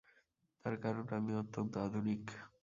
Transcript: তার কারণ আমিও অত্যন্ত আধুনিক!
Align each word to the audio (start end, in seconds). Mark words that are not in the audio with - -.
তার 0.65 0.75
কারণ 0.83 1.05
আমিও 1.17 1.37
অত্যন্ত 1.43 1.73
আধুনিক! 1.85 2.23